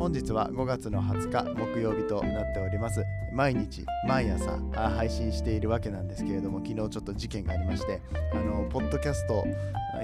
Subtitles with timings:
[0.00, 3.04] 本日は5月の20日木曜日となっております。
[3.34, 8.00] 毎日毎朝配信しているわけなんですけれども昨日ちょっと事件がありまして
[8.32, 9.44] あのポッドキャスト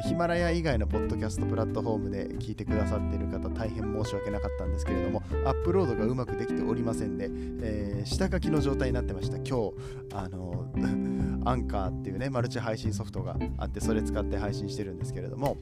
[0.06, 9.38] ヒマラヤ以外のポッドキャストプラットフォームで聞いてくださっている方大変申し訳なかったんですけれどもアップロードがうまくできておりませんで、えー、下書きの状態になってました。
[9.38, 9.74] 今日
[10.14, 10.70] あの
[11.46, 15.56] アンカーっていうねマルチ配信ソフトがあってそれ使って配信してるんですけれども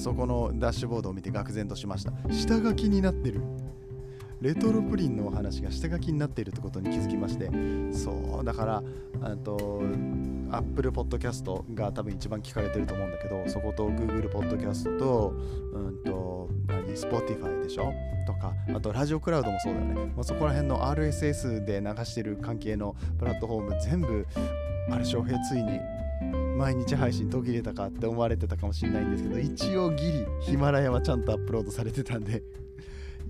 [0.00, 2.12] そこのダッシュボードを見て愕然としました。
[2.32, 3.42] 下書きになってる。
[4.40, 7.50] レトロプリンのお話が下書きになっているってことに気づきまして。
[7.92, 8.82] そうだから
[9.20, 9.82] あと
[10.50, 15.34] Apple Podcast が多分一番聞かれてると思うんだけどそこと Google Podcast と
[15.74, 17.92] うんと何？Spotify でしょ？
[18.26, 24.26] とかあとラジオクラウドもそうだよね、まあ、そこら辺の RSS で流してる関係のプラットフォーム全部
[24.90, 25.78] あれ翔平ついに
[26.60, 32.42] 毎日配信途切れたかって思われてたかもしれないんですけど一応ギリヒマラヤはちゃんとアップロードされてたんで。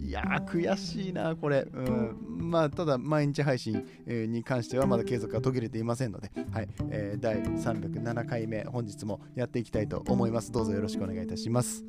[0.02, 2.16] いやー悔しいなこれ、うん、
[2.50, 6.68] まあただ毎日配信に関してはまだ継続が途切れていませんので、はい。
[6.88, 10.50] えー、第307回目本日もやっていきたいと思います。
[10.50, 11.84] どうぞよろしくお願いいたします、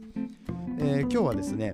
[0.77, 1.73] えー、今日はですね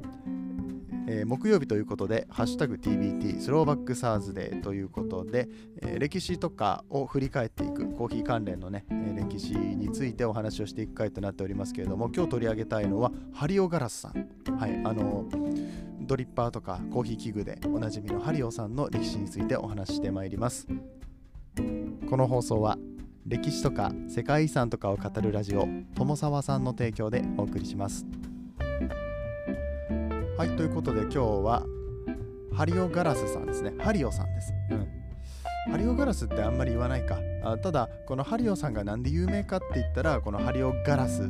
[1.08, 5.48] えー、木曜日ということで、ハッシュタグ TBT スローバックサーズデーということで、
[5.82, 14.58] えー、歴史とかを振り返っていくコーヒー関連のね、えー、歴史についてお話をしていく回となっておりますけれども、今日取り上げたいのはハリオガラスさん。
[14.58, 15.26] はい、あの
[16.02, 20.68] ドリッパーとかコーヒー器具でおなじみのハリオさんの歴史についてお話ししてまいります。
[22.10, 22.78] この放送は
[23.26, 28.06] 歴史とか世界遺産とかを語るラジオ友沢さんの提供でお送りします。
[30.38, 31.66] はい、ということで今日は
[32.54, 33.74] ハリオガラスさんですね。
[33.80, 34.54] ハリオさんです。
[34.70, 34.88] うん。
[35.72, 37.18] ハリオガラスってあんまり言わないか。
[37.44, 41.28] あただ、このハリオさんがなんで有名かって言ったら、このハリオガラス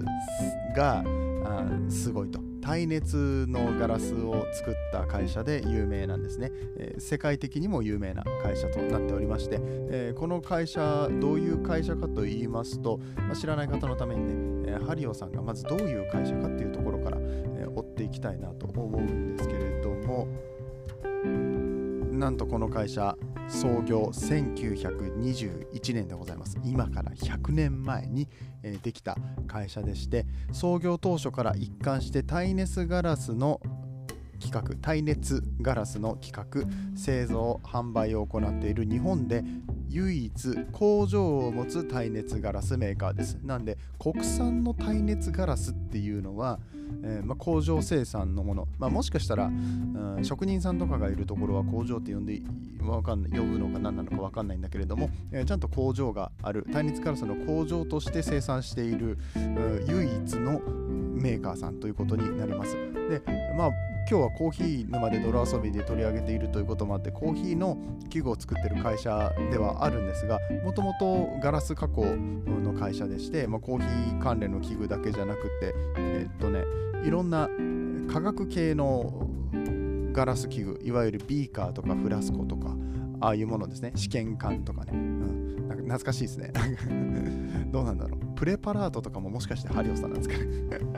[0.75, 1.05] が
[1.45, 2.41] あすごいと。
[2.67, 20.27] 耐熱のガラスを作った会社で有名なんですね、えー、世界的にも有名な会社となっておりまして、えー、この会社どういう会社かと言いますと、まあ、知らない方のためにね、えー、ハリオさんがまずどういう会社かっていうところから、え追っていきたいなと思うんですけれども
[22.17, 23.15] なんとこの会社
[23.47, 26.57] 創業1921年でございます。
[26.65, 28.27] 今から100年前に、
[28.73, 29.17] えできた
[29.47, 33.61] 会社でして創業当初から一貫して耐熱ガラスの
[34.39, 39.43] 企画耐熱ガラスの企画製造販売を行っている日本で
[39.97, 40.31] 唯一
[40.71, 43.39] 工場を持つ耐熱ガラスメーカーです。
[43.43, 46.59] なんで国産の耐熱ガラスっていうのは、
[47.03, 52.41] えー、まあ、工場生産のもの、まあ、もしかしたら、うん、職人さんとかがいるところは工場って呼んで
[52.81, 56.67] わかんない呼ぶのか何なのか分かんないんだけれども、えー、ちゃんと工場がある。
[56.71, 59.17] 耐熱ガラスの工場として生産している、
[59.87, 62.75] 唯一のメーカーさんということになります。
[63.09, 63.21] で
[63.57, 67.77] まあ今日はコーヒー沼で泥遊びで取り上げているということもあってコーヒーの
[68.09, 76.63] 器具を作ってる会社ではあるんですがもともとガラス加工の会社でして、まあ、コーヒー関連の器具だけじゃなくてえ、っとね
[77.03, 77.49] いろんな
[78.09, 79.27] 化学系の
[80.13, 82.77] ガラス器具いわゆるビーカーとかフラスコとか
[83.19, 83.91] ああいうものですね。
[83.95, 84.91] 試験管とかね、
[85.87, 86.51] 懐かしいですね。
[87.71, 88.19] どうなんだろう。
[88.35, 90.45] プレパラートとかももしかしてハリオさんなんですかね。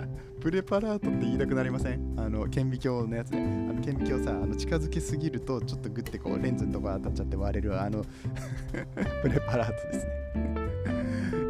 [0.42, 2.14] プレパラートって言いたくなりません？
[2.18, 3.68] あの顕微鏡のやつね。
[3.70, 8.04] あの顕微鏡さあの近づけすぎるとちょっとグッてこうレンズのとこ当たっちゃって割れるあの
[9.22, 10.12] プレパラートですね。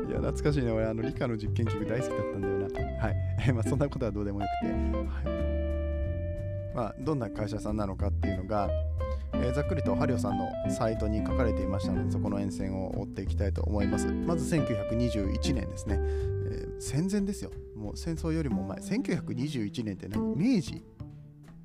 [0.09, 0.71] いや懐かしいね。
[0.71, 3.05] 俺あの理科の実験器具大好きだったんだよな。
[3.05, 3.53] はい。
[3.53, 5.49] まあそんなことはどうでもよくて、はい。
[6.75, 8.69] まあ、どんな会社さんなのかっていうのが
[9.53, 14.07] ざっくりとハリオさんのサイトに書かれていましたのでそこの沿線を追っていきたいと思います。
[14.07, 17.51] まず1921年ですね、えー、戦前ですよ。
[17.75, 18.77] もう戦争よりも前。
[18.79, 20.35] 1921年って何？
[20.35, 20.83] 明治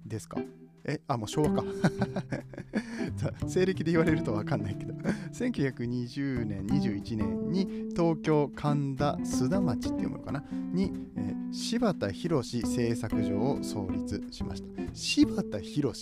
[0.06, 0.40] ですか？
[0.86, 1.64] えあもう昭和か。
[3.48, 4.94] 西暦で言われると分かんないけど。
[5.32, 10.44] 1920年21年に東京神田須田町っていうものかな？
[10.72, 14.68] に、えー、柴田博製作所を創立しました。
[14.92, 15.92] 柴田博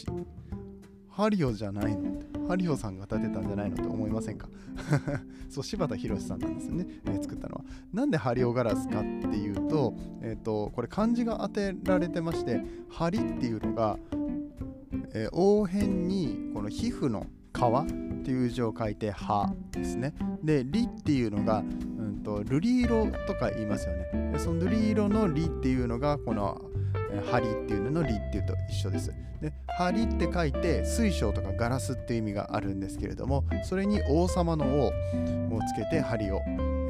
[1.12, 2.22] ハリオじゃないの？
[2.48, 4.48] ハリオさんが建てたんじゃないのって思いませんか？
[5.50, 13.98] そう柴田博さんなんですよね、えー、作ったのはなんでハリオガラスかっていうと,、えーと、これ漢字が当てられてましてハリっていうのが、
[15.12, 20.14] えー、応変にこの皮膚の皮っていう字を書いて「葉」ですね。
[20.42, 21.62] で「り」っていうのが、
[21.98, 24.34] うんと、瑠璃色とか言いますよね。
[24.38, 26.62] その瑠璃色の「り」っていうのがこの
[27.30, 29.12] 「針」っていうのの「り」っていうと一緒です。
[29.40, 34.92] で「針」って書いて水晶とかガラスっていう意味があるんですけれどもそれに王様の王を
[35.68, 36.40] つけて針を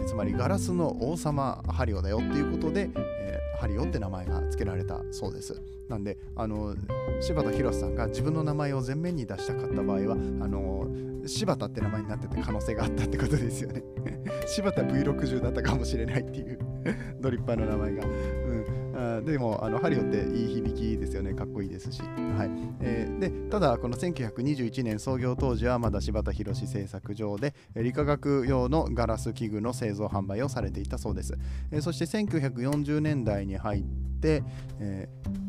[0.06, 5.60] つまりガラスの王様ハリオだよっていうことで、えー、ハリオって名前が付けられたそうです。
[5.88, 6.74] なんであの
[7.20, 10.16] 柴田博さんが自分の名前を前面に出したかった場合はあ
[10.48, 10.88] の
[11.26, 13.82] 柴田って名前になってて可能性があったってことですよね。
[14.46, 16.58] 柴田 V60 だったかもしれないっていう
[17.20, 18.81] ドリッパーの名前が、うん。
[19.24, 21.34] でもあのハリオっていい響きですよね。
[21.34, 22.50] かっこいいですし、はい。
[22.80, 31.38] えー、でただこの1921年創業当時はまだ柴田博製作所で理化学用のガラス器具の製造販売をされていたそうです、
[31.70, 33.84] えー、そして1940年代に入っ
[34.20, 34.42] て、
[34.78, 35.41] えー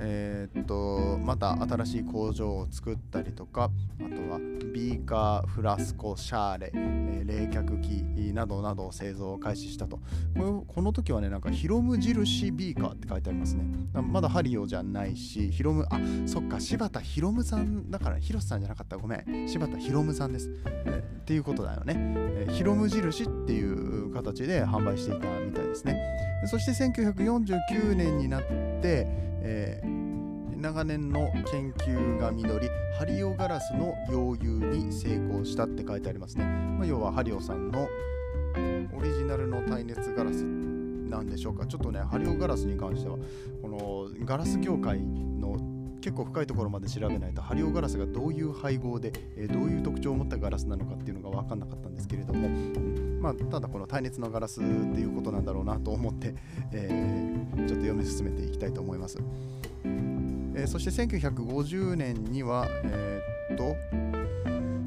[0.00, 4.38] えー、っとまた新しい工場を作ったりとかあとは
[4.72, 9.98] ビーカーフラスコシャーレ、えー、冷却機などなどを製造を開始したと。
[10.36, 13.64] ここの時はねなんかヒロム印ビーカーって書いてありますね。
[14.00, 18.96] まだハリオじゃないしヒロムあそっか柴田ヒロムさんだからヒロスさんじゃなかった。
[18.96, 19.48] ごめん。
[19.48, 26.00] 柴田ヒロムさんです、えー、っていうことだよね、えー、ヒロム印っていう形で販売していたみたいですね。
[26.46, 28.42] そして1949年になっ
[28.80, 32.68] てえー、長年の研究が実り
[32.98, 37.88] ハリオガラスの溶融に成功したって書いてありますね、まあ、要はハリオさんの
[38.96, 41.66] オリジナルの耐熱ガラスなんでしょうか。
[41.66, 43.16] ちょっとねハリオガラスに関しては
[43.62, 45.56] このガラス業界の
[46.00, 52.48] 結構深いところまで調べないとハリオガラスがどういう配合で、えー、どういう特徴を持ったガラスなのかっていうのが分かんなかったんですけれども、
[53.20, 56.34] まあ、ただこの耐熱のガラスっていうことなんだろうなと思って、
[56.72, 59.18] えー、ちょっと読み進めていきたいと思います。
[59.84, 63.76] えー、そして1950年には、えー、っと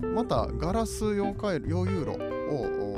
[0.08, 2.92] またガラス溶解溶融炉を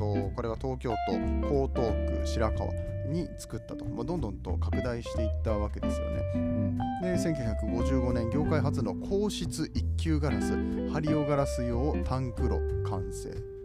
[0.00, 2.72] とこれは東京都江東区白河
[3.10, 6.22] に作ったと、まあ、どんどんと拡大していったわけですよね。
[6.34, 10.52] うん、で1955年業界初の硬質一級ガラス
[10.90, 12.58] ハリオガラス用タンク炉
[12.88, 13.59] 完成。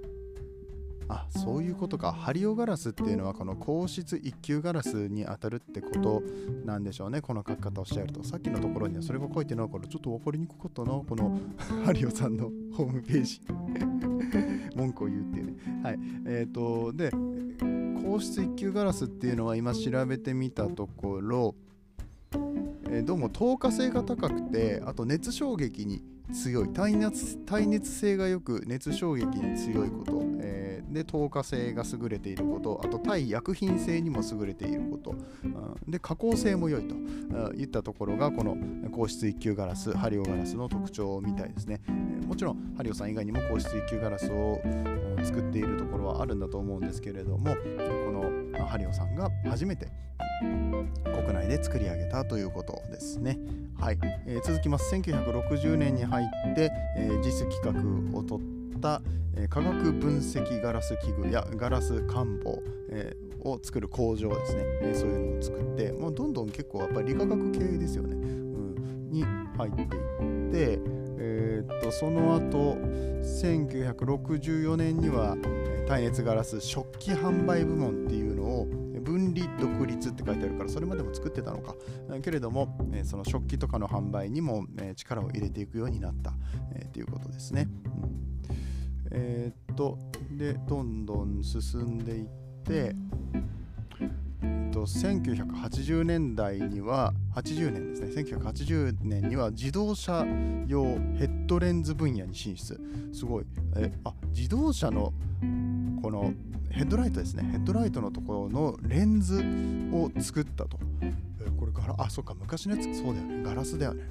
[1.07, 2.11] あそういうことか。
[2.11, 6.23] ハリオガラスっていうのはこの硬質一級ガラスに当たるってこと
[6.65, 7.21] なんでしょうね。
[7.21, 8.23] この書き方をしてやると。
[8.23, 10.87] さっきのところにはそれが書いてないからちょっと分かりにくかったな。
[10.87, 11.39] この
[11.85, 13.41] ハリオさんのホームページ。
[14.75, 15.53] 文句を言うっていうね。
[15.83, 15.99] はい。
[16.25, 21.55] えっ、ー、とで硬質一級ガラスっていうのは今調べてみたところ
[22.89, 26.03] えどうも透過性が高くてあと熱衝撃に
[26.33, 26.69] 強い。
[26.69, 30.24] 耐熱耐熱性がよく熱衝撃に強いこと、
[30.95, 35.11] で透過性が優れていることあと耐薬品性にも優れていること、
[35.43, 36.95] うん、で加工性も良いと。
[37.55, 38.57] いったところがこの
[38.89, 44.61] 硬質一級ガラスハリオガラスの特徴みたいですね、えー、もちろんハリオさん以外にも硬質一級ガラスを
[45.23, 47.61] 作っているところはあるんだと思うんですけれどもこ
[48.55, 49.87] のハリオさんが初めて
[51.03, 53.37] 国内で作り上げたということですね。
[53.79, 54.93] はい、えー、続きます。
[54.93, 58.45] 1960年に入って、えー、実企画を取っ
[58.85, 59.01] た、
[59.35, 62.61] え、化学分析ガラス器具やガラス官房、
[62.91, 69.89] え、を作る工場ですね、え、そういうのを作って、まあ、どんどん結構やっぱり理化学系ですよね、うん、に入っていっ
[70.51, 70.79] て、
[71.17, 72.75] えー、っとその後
[73.23, 75.37] 1964年には
[75.87, 78.67] 耐熱ガラス食器販売部門っていうのを
[79.01, 81.75] 分離独立って書いてあるからそれまでも作ってたのか。
[82.23, 84.65] けれども、その食器とかの販売にも、
[84.95, 86.33] 力を入れていくようになった、
[86.73, 87.67] えー、いうことですね、
[88.01, 88.25] うん、
[89.17, 89.97] えー、っと
[90.31, 92.25] でどんどん進んでいっ
[92.65, 92.93] て
[94.43, 98.07] えっと1980年代には80年ですね。
[98.21, 100.25] 1980年には自動車
[100.67, 102.79] 用ヘッドレンズ分野に進出。
[103.13, 103.45] すごい。
[103.77, 105.13] えあ自動車の
[106.01, 106.33] この
[106.69, 107.43] ヘッドライトですね。
[107.51, 109.41] ヘッドライトのところのレンズ
[109.93, 110.77] を作ったと、
[111.57, 112.33] これガラあそっか。
[112.33, 113.43] 昔のやつそうだよね。
[113.43, 114.03] ガラスだよね。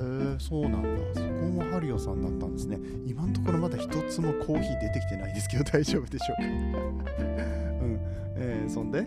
[0.00, 0.88] え、そうなんだ。
[1.14, 2.78] そこもハリオさんだったんですね。
[3.06, 6.48] 今のところまだ一つもコーヒー出てきてないですけど 大丈夫でしょうか？
[7.82, 7.98] うん。
[8.36, 9.06] えー、そんで？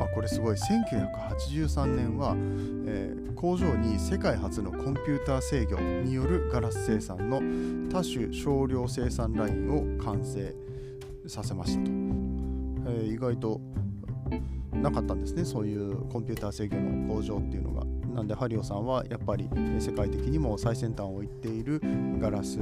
[0.00, 0.56] あこれすごい。
[0.56, 2.34] 1983年は、
[2.86, 7.40] えー、工場に世界初のコンピューター制御によるガラス生産の
[7.90, 10.54] 多種少量生産ラインを完成
[11.26, 13.60] させましたと、えー、意外と
[14.72, 15.44] なかったんですね。
[15.44, 17.91] そういうコンピューター制御の工場っていうのが。
[18.14, 21.80] なんでハリオさんはやっぱり世界的にも最先端を行っている
[22.18, 22.58] ガラス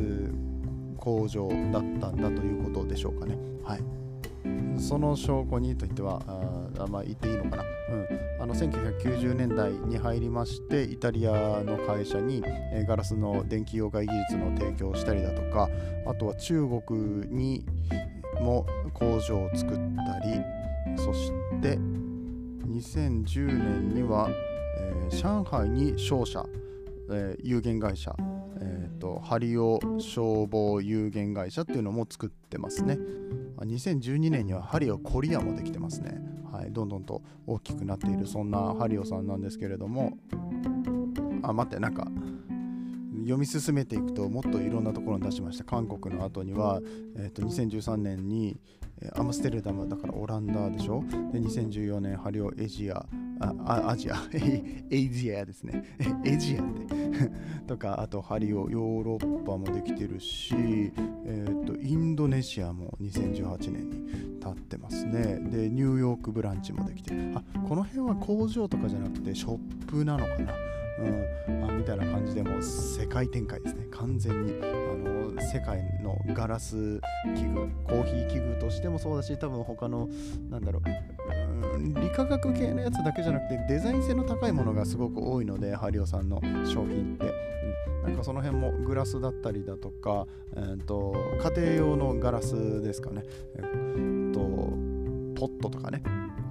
[0.97, 3.37] 工場だったんだということでしょうかね。
[3.65, 4.01] はい。
[4.79, 6.23] その証拠にと言っては
[6.79, 15.69] あまあ言っていいのかな、うん、あの1990年代に入りましてイタリアの会社に、えガラスの電気溶解技術の提供をしたりだとか
[16.07, 17.65] あとは中国に
[18.41, 20.41] も工場を作ったり
[20.97, 21.31] そし
[21.61, 21.79] て
[22.67, 24.31] 2010年には、
[25.11, 26.45] 上海に商社、
[27.11, 28.15] えー、有限会社
[28.63, 32.99] えーと、ハリオ消防有限会社っていうのも作ってますね。
[33.59, 36.21] 2012年にはハリオコリアもできてますね。
[36.53, 40.19] はい、どんどんと大きくなっているそんなハリオさんなんですけれども、
[41.43, 42.07] あ、待って、なんか
[43.23, 46.81] 読み進めていくともっといろんなところに出しました韓国の後には、
[47.17, 48.59] えー、と2013年に
[49.15, 51.03] アムステルダムだからオランダでしょ？
[51.33, 53.07] で2014年ハリオエジア
[53.41, 54.17] アジア。
[54.91, 55.85] エジアですね。
[56.25, 57.01] エジアって。
[57.67, 60.55] とかあとハリオヨーロッパもできてるし、
[61.25, 64.07] えー、とインドネシアも2018年に
[64.39, 65.39] 立ってますね。
[65.51, 67.33] でニューヨークブランチもできてる。
[67.35, 70.53] あこの辺は工場とかじゃなくてショップなのかな。
[71.49, 71.65] うん。
[71.65, 73.87] あみたいな感じでも世界展開ですね。
[73.91, 74.67] 完全にあ
[74.97, 77.01] の世界のガラス
[77.35, 80.09] 器具コーヒー器具としてもそうだし多分他の
[80.51, 80.83] なんだろう、
[82.01, 90.27] 理化学系のやつだけじゃなくてデザイン性の高いものがすごく多いのでハリオさんの商品って、うん、なんかその辺もグラスだったりだとか、
[90.57, 91.15] えーと、
[91.57, 93.23] 家庭用のガラスですかね、
[93.57, 94.41] えーと
[95.41, 96.03] ポットとかね。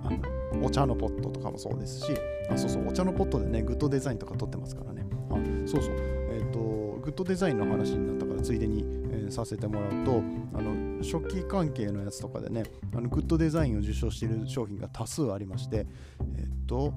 [0.04, 2.14] あのお茶のポットとかもそうですし
[2.50, 5.06] あそうそうお茶のポットでねグッドデザインとか取ってますからね。
[5.30, 5.34] あ
[5.68, 5.96] そうそう。
[6.32, 6.60] えっ、ー、と
[7.02, 8.84] グッドデザインの話になったからついでに、
[9.32, 10.22] させてもらうと
[10.54, 12.64] あの食器関係のやつとかでね
[12.96, 15.88] あのグッドデザインを受賞している商品が多数ありまして
[16.38, 16.94] えっ、と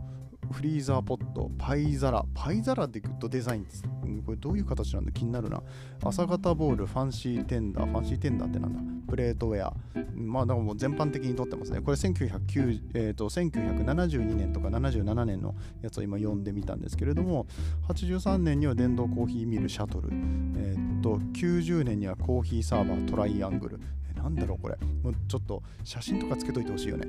[0.53, 2.25] フリーザーポット、パイ皿。
[2.35, 3.83] パイ皿でグッドデザインです。
[4.25, 5.11] これどういう形なんだ？
[5.11, 5.63] 気になるな。
[6.05, 8.81] 朝型ボール、ファンシーテンダー、ファンシーテンダーってなんだ？
[9.09, 9.75] プレートウェア。
[10.15, 11.81] まあ、だからもう全般的にとってますね。
[11.81, 17.47] これ1909、えーと、1972年とか77年のやつを今読んでみたんですけれども、
[17.89, 23.81] 83年には電動コーヒーミルシャトル、えーと、90年にはコーヒーサーバートライアングル、
[24.23, 24.77] なんだろうこれ。
[25.03, 27.07] もうちょっと写真とかつけといてほしいよね。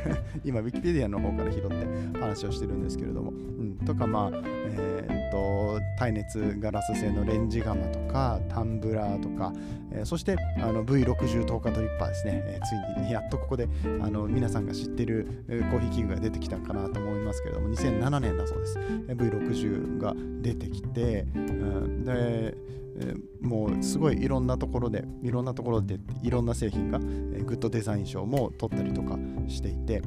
[0.44, 3.30] 今、ウィキペディアの方から拾って話をしてるんですけれども。
[3.30, 9.52] うん、とか、まあ、えー、っと、耐熱ガラス製のレンジ釜とか、タンブラーとか、
[9.92, 12.42] えー、そしてあの V60 透過ドリッパーですね。
[12.44, 13.68] えー、ついにやっとここで
[14.02, 18.78] あの皆さんが知ってるコーヒー器具が出てきたかなと思いますけれども、2007年だそうです。
[18.78, 22.56] V60 が出てきて、うん、で、
[22.96, 30.02] えもうすごいいろんなところでいろんなところでいろんな製品が、えグッドデザイン賞も取ったりとかしていて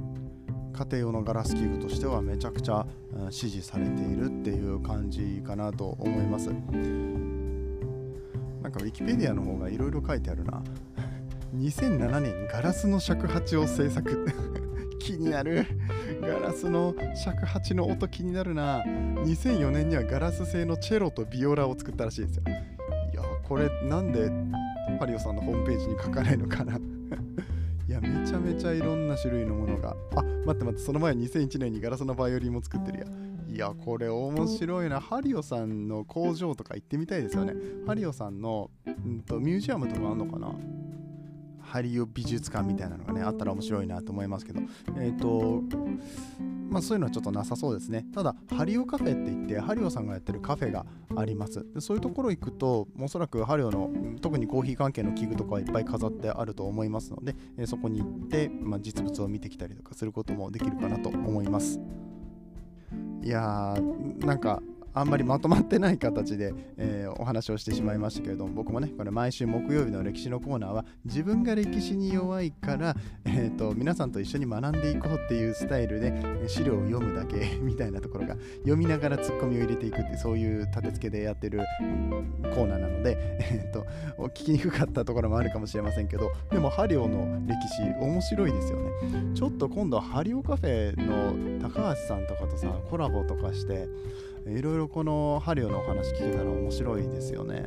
[0.77, 2.85] 家庭用のガラス器具としてはめちゃくちゃ、
[3.31, 6.49] 支持されているっていう感じかなと思います。
[8.61, 10.61] なんかウィキペディアの方がいろいろ書いてあるな。
[11.55, 14.27] 2007年ガラスの尺八を制作。
[14.99, 15.65] 気になる。
[16.21, 18.83] ガラスの尺八の音気になるな。
[18.83, 22.43] 2004年にはガラス製のチェロとビオラを作ったらしいですよ。
[23.47, 24.29] これなんで
[24.99, 26.77] ハリオさんのホームページに書かないのかな？
[27.87, 29.95] いやめちゃめちゃいろんな種類のものが。
[30.15, 33.05] あ待って待ってその前2001年にガラスのバイオリンも作ってるや。
[33.47, 34.99] いやこれ面白いな。
[34.99, 37.53] ハリオさんの工場とか行ってみたいですよね。
[37.85, 40.53] ハリオさんの、うんと、ミュージアムとかあんのかな？
[41.61, 44.61] ハリオ美術館みたいなのがねあったら面白いなと思いますけど。
[44.97, 45.63] えっ、ー、と
[46.69, 48.05] まあそういうのはちょっとなさそうですね。
[48.13, 51.65] ただハリオカフェって言ってハリオさんがやってるカフェがあります。
[51.73, 53.89] でそういうところ行くとおそらくハリオの
[54.21, 61.79] 特にコーヒー関係の器具とかはいっぱい飾ってあると思いますので、えそこに行って、まあ、実物を見てきたりとかすることもできるかなと思います。
[63.23, 64.61] いやーなんか
[64.99, 76.13] あんまりまとまってない形で、えー、お話をしてしまいましたけれども僕もねこれ毎週木曜日の歴史のコーナーは自分が歴史に弱いから、えーと、皆さんと一緒に学んでいこうっていうスタイルで
[76.47, 81.59] 資料を読むだけ みたいなところが読みながらツッコミを入れていくってそういう立て付けでやってる
[82.55, 83.85] コーナーなので、えーと、
[84.29, 88.87] 聞きにくかったところもあるかもしれませんけどでもハリオの歴史面白いですよね。
[89.35, 93.87] ちょっと今度はハリオカフェの高橋さんとかとさコラボとかして
[94.49, 97.65] いろいろこのハリオのお話聞けたら面白いですよね。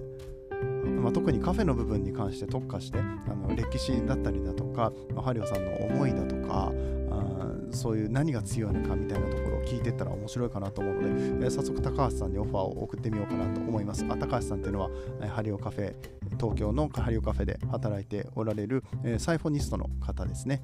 [1.00, 3.02] まあ、特にカフェの部分に関して特化してあ
[3.34, 6.72] の歴史だったりだとか、まあ、ハリオさんの思いだとか
[7.10, 7.30] あ
[7.72, 11.00] そういう何が強いのかみたいなところを聞いてったら面白いかなと思うの
[11.40, 14.90] で、えー、早速高橋さんにオファーを送ってみようかなと思いますあ高橋さんっていうのは、
[15.22, 15.94] え、ハリオカフェ
[16.38, 20.62] 東京のハリオカフェで働いておられる、えー、サイフォニストの方ですね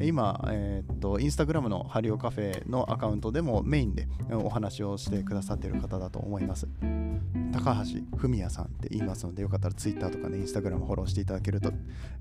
[0.00, 6.68] 今、えー、っと、インスタグラムのハリオカフェのアカウントでもメインでお話をしてくださっている方だと思います。
[7.52, 11.72] 高橋文也さんって言いますのでよかったら Twitter とかね Instagram フォローしていただけると、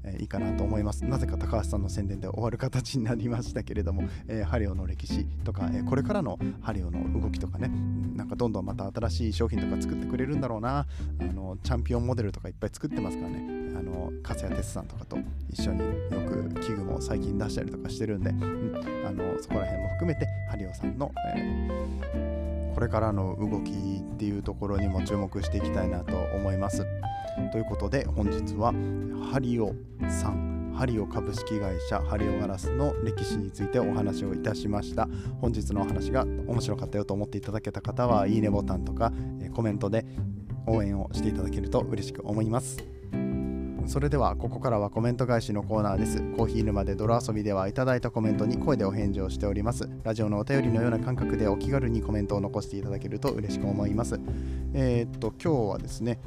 [0.04, 1.06] えー、いいかなと思います。
[1.06, 7.70] なぜか高橋さんの宣伝で終わる形になりましたけれども、えー、ハリオの歴史とか、えー、これからのハリオの動きとかね
[8.16, 10.88] なんかどんどんまた新しい商品とか作ってくれるんだろうな。
[11.20, 13.57] あのチャンピオンモデルとかいっぱい作ってますからね。
[13.78, 15.18] あの勝谷哲さんとかと
[15.50, 26.86] 一緒によく器具も最近出したりとかしてるんで、うん、あのそこら辺も含めてハリオさんの、えー、これからの動きっていうところにも注目していきたいなと思います。
[27.52, 28.74] ということで本日は
[29.32, 29.76] ハリオ
[30.10, 35.08] さんハリオ株式会社ハリオガラスの歴史についてお話をいたしました
[35.40, 39.12] 本日のお話が面白かったよと思っていただけた方はいいねボタンとか
[39.54, 40.06] コメントで
[40.68, 42.78] 応援をしていただけると嬉しく思います
[43.88, 46.22] それではここからはコメント返しのコーナーです。
[46.36, 49.90] コーヒー沼で泥遊びではいただいたコメントに声でお返事をしております。
[50.04, 54.20] ラジオのお便りのような感覚でお気軽にコメントを残していただけると嬉しく思います。
[54.74, 56.20] えー、っと今日はですね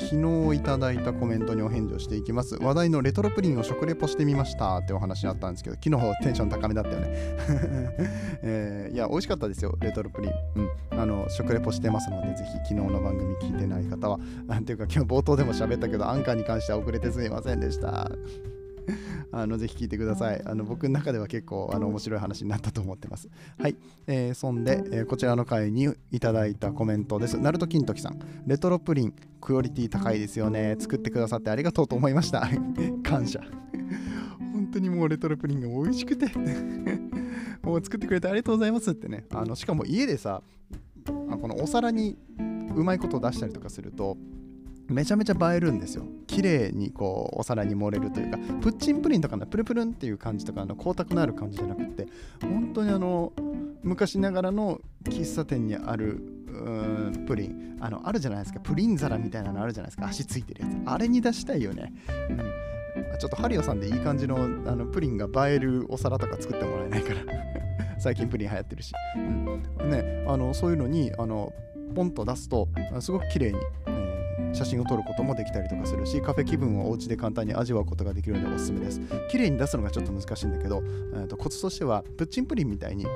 [0.00, 2.56] 昨日いただいたコメントにお返事をしていきます。
[2.56, 7.08] 話題のレトロプリンを食レポしてみましたってお話あったんですけど、昨日テンション高めだったよね。
[8.42, 10.32] えー、いや、美味しかったですよ、レトロプリン。
[10.56, 11.00] うん。
[11.00, 18.10] あの、食レポしてますので、ぜひ昨日の番組聞いてない方は、なんていうか今日冒頭でも喋ったけど、アンカーに関しては遅れてすみませんでした。
[19.32, 20.42] あのぜひ聞いてください。
[20.44, 23.28] あの僕の中では結構あの面白い話になったと思ってます。
[23.58, 23.76] はい。
[24.06, 27.38] えー、そんで、えー、こちらの回にいただいたコメントです。
[27.38, 28.18] ナルト金時さん。
[28.46, 30.76] レトロプリン、クオリティ高いですよね。
[30.78, 32.48] 作ってくださってありがとうと思いました。
[33.02, 33.40] 感謝。
[34.52, 36.26] 本当にもうレトロプリンが美味しくて
[37.62, 39.24] もう作ってくれてありがとうございますってね。
[39.30, 40.42] あのしかも家でさ、
[41.30, 42.16] あこのお皿に
[42.76, 44.16] うまいことを出したりとかすると、
[44.88, 46.04] めちゃめちゃ映えるんですよ。
[46.26, 52.06] 綺麗にこうお皿に盛れるというか、プッチンプリンとかのプルプルンっていう感じとか、の光沢のある感じじゃなくて、
[52.42, 53.32] 本当にあの、
[53.82, 56.22] 昔ながらの喫茶店にある
[57.26, 60.72] プリンあの、あるじゃないですか、プリン皿みたいなのあるじゃないですか、足ついてるやつ。
[60.86, 61.92] あれに出したいよね。
[62.30, 62.74] うん
[63.18, 64.40] ちょっとハリオさんでいい感じのあ
[64.74, 67.20] のプリンが映えるお皿とか作ってもらえないから
[67.98, 71.52] 最近プリン流行ってるし、うんね、あのそういうのにあの
[71.94, 72.68] ポンと出すと
[73.00, 73.58] すごく綺麗に、
[74.54, 79.00] 写真を撮ることもできたりとかするしカフェ気分をお家で簡単に味わうことができるのでおすすめです。
[79.30, 80.82] 綺麗に出すのがちょっと難しいんだけど、
[81.14, 83.10] えー、とコツとしてはプッチンプリンみたいにこ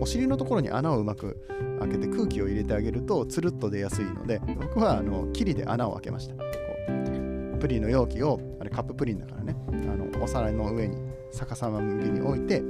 [0.00, 1.46] うお尻のところに穴をうまく
[1.78, 6.34] 開けて空気を入れてあげるとつるっと出やすいので僕はあのキリで穴を開けました。
[6.34, 10.96] こうプリンの容器をあれカッププリンだからねあのお皿の上に
[11.30, 12.62] 逆さま向きに置いて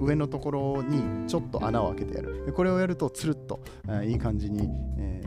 [0.00, 2.52] 上のところにちょっと穴を開けてやる。
[2.54, 5.23] これをやるとつるっと、えー、いい感じに、えー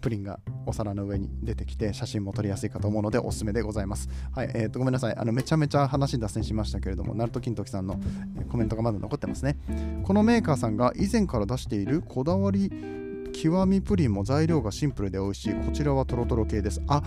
[0.00, 4.08] プリンがお皿の上に出てきて写真も撮りやすいかと思うのでおすすめでございます。
[4.32, 5.16] はい、えー、とごめんなさい。
[5.16, 8.00] あのめちゃめちゃ話脱線しましたけれども、ナルト金時さんの
[8.50, 9.56] コメントがまだ残ってますね。
[10.04, 12.70] このメーカーさんが以前から出しているこだわり
[13.32, 15.54] 極みプリンも材料がシンプルで美味しい。
[15.54, 16.80] こちらはトロトロ系です。
[16.86, 17.02] あ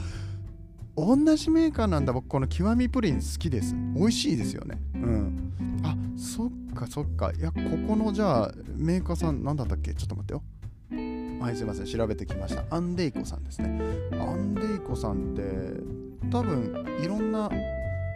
[0.95, 2.11] 同じメーカーなんだ。
[2.11, 3.73] 僕、この極みプリン好きです。
[3.95, 4.77] 美味しいですよね。
[4.95, 5.53] うん。
[5.81, 7.31] あ、そっかそっか。
[7.31, 9.93] いや、ここのじゃあ、メーカーさん、なんだったっけ？
[9.93, 10.43] ちょっと待ってよ。
[11.39, 11.85] はいすいません。
[11.85, 12.63] 調べてきました。
[12.69, 13.81] アンデイコさんですね。
[14.19, 15.41] アンデイコさんって
[16.29, 17.49] 多分いろんな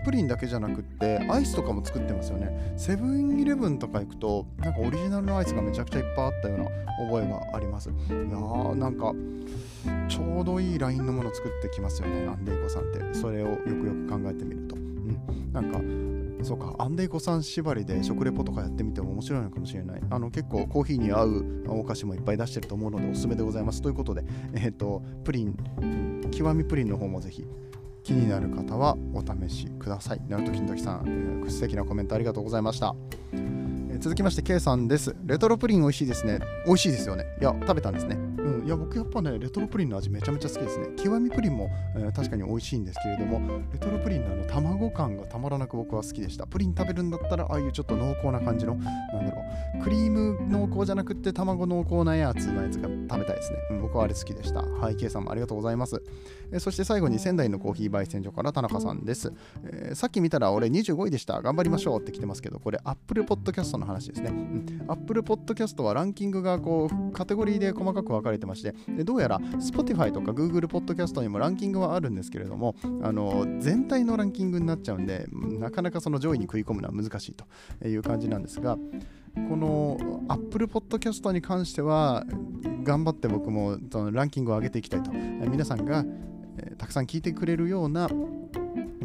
[0.04, 2.74] プリンだけじゃなくってアイスとかも作ってますよね。
[2.78, 6.66] セブンイレブンとか行くとなんかオリジナルのアイスがめちゃくちゃいっぱいあったような
[7.10, 7.90] 覚えがあります。
[7.90, 9.14] いやーなんか
[10.10, 13.14] ちょうどいいラインのもの作ってきますよねアンデイコさんって。
[13.14, 15.18] それをよくよく考えてみると、うん、
[15.54, 15.80] なんか
[16.44, 20.02] そうか、アンデイコさん縛りで食レポとかやってみても面白いのかもしれない。
[20.10, 23.82] あの結構コーヒーに合うお菓子もいっぱい出してると思うのでおすすめでございます。
[23.82, 27.46] ということで、えっ、ー、と、プリン、極みプリンの方もぜひ
[28.04, 30.22] 気になる方はお試しください。
[30.28, 32.96] ナルト金時さん、えー、素敵なコメントありがとうございました。
[33.32, 35.16] えー、続きまして、K さんです。
[35.26, 36.40] レトロプリン美味しいですね。
[36.66, 37.26] 美味しいですよね。
[37.40, 38.33] いや、食べたんですね。
[38.44, 40.88] うん、いや僕やっぱねレトロプリンの味めちゃめちゃ好きですね。
[40.98, 46.46] 極みプリンも、えー、確かに美味しいんですけれどもレトロプリンのあの卵感がたまらなく僕は好きでした。
[46.46, 49.42] プリン食べるんだったらああいうちょっと濃厚な感じのなんだろ
[49.80, 54.62] うクリーム濃厚じゃなくって卵濃厚なやつのやつが食べたいですね、うん、僕はあれ好きでした。
[54.62, 56.02] はい K さんもありがとうございます、
[56.52, 59.32] えー、そして最後に仙台のコーヒー焙煎所から田中さんです、
[59.64, 61.42] えー、さっき見たら俺25位でした。
[61.42, 77.36] 頑張りましょうって来てますけどこれ Apple Podcast の話ですね、うん、Apple Podcast はランキングがこうカテゴリーで細かく分かれてましてでどうやら Spotify とか Google Podcast にもランキングはあるんですけれどもあの全体のランキングになっちゃうんでなかなかその上位に食い込むのは難しい
[77.82, 78.78] という感じなんですが
[79.36, 79.98] この
[80.30, 82.24] Apple Podcast に関しては
[82.84, 83.78] 頑張って僕も
[84.12, 86.06] ランキングを上げていきたいと皆さんが
[86.78, 88.08] たくさん聞いてくれるような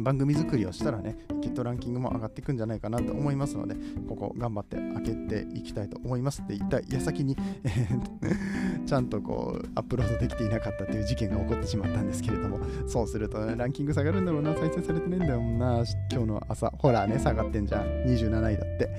[0.02, 3.76] 番組作りをしたらね、きっとランキングも上がっていくんじゃないかなと思いますので、
[4.08, 7.88] ここ頑張って開けていきたいと思いますって言った矢先に、え、
[8.86, 18.90] ちゃんとこうアップロードできていなかったという事件が起こってしまったんですけれども、そうすると、ね、ランキング下がるんだろうな、再生されてないんだよな、今日の朝、ほらね、下がってんじゃん、27位だって。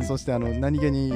[0.06, 1.12] そしてあの何気に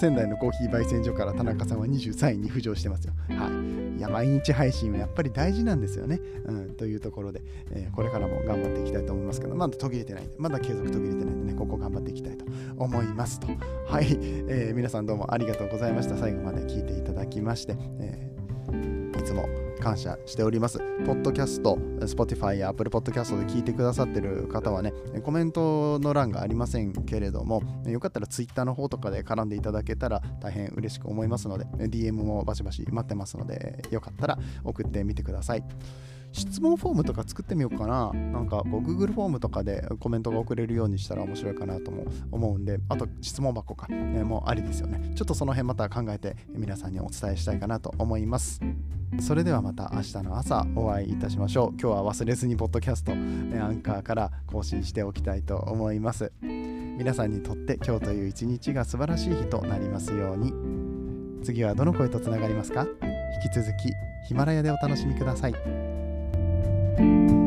[0.00, 3.12] 仙台のコーヒー焙煎所から田中さんは23位に浮上してますよ。
[3.28, 3.61] はい。
[4.02, 6.20] や、毎日配信はやっぱり大事なんですよね。
[6.44, 12.44] うん、というところで、えー、これからも頑張っていきたいと思いますけど、まだ途切れてないんで、まだ継続途切れてないんでね、ここ頑張っていきたいと
[12.76, 13.46] 思いますと。
[13.86, 14.06] はい。
[14.48, 16.16] えー、皆さんどうもありがとうございました。
[16.16, 19.46] 最後まで聞いていただきまして、えー、いつも
[19.82, 20.78] 感謝しております。
[21.04, 24.92] ポッドキャスト、Spotify や Apple Podcast で聞いてくださってる方はね、
[25.24, 35.64] コメントの欄がありませんけれども、よかったら Twitter の方とかで絡んでいただけたら大変嬉しく思いますので、DM もバシバシ待ってますので、よかったら送ってみてください。
[36.32, 38.12] 質問フォームとか作ってみようかな。
[38.12, 45.12] なんかこう Google フォームとかでコメントが送れるようにしたら面白いかなとも思うんで、あと質問箱か、ね、もうありですよね。
[45.14, 48.60] ちょっとその辺また考えて皆さんにお伝えしたいかなと思います。
[49.20, 51.68] それではまた明日の朝お会いいたしましょう。
[51.78, 56.32] 今日は忘れずにポッドキャスト、アンカーから更新しておきたいと思います。
[56.40, 60.52] 皆さんにとって今日という一日が素晴らしい日となりますように。
[61.44, 62.86] 次はどの声とつながりますか？
[63.44, 63.92] 引き続き
[64.28, 65.91] ヒマラヤでお楽しみください。
[66.96, 67.41] Bye.